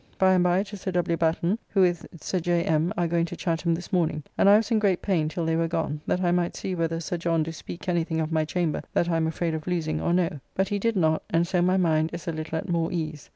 [0.17, 1.15] By and by to Sir W.
[1.15, 2.63] Batten, who with Sir J.
[2.63, 2.91] M.
[2.97, 5.67] are going to Chatham this morning, and I was in great pain till they were
[5.67, 8.81] gone that I might see whether Sir John do speak any thing of my chamber
[8.95, 10.39] that I am afraid of losing or no.
[10.55, 13.29] But he did not, and so my mind is a little at more ease.